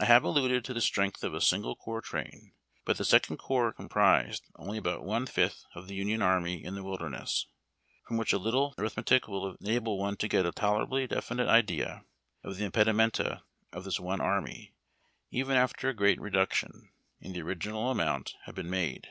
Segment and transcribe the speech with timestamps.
[0.00, 2.54] I have alluded to the strength of a single corps train.
[2.86, 6.82] But the Second Corps comprised only about one fifth of the Union army in the
[6.82, 7.48] Wilderness,
[8.06, 12.06] from which a little arith metic will enable one to get a tolerably definite idea
[12.42, 14.72] of the impedimenta of this one army,
[15.30, 16.88] even after a great reduction
[17.20, 19.06] in the original amount had been made.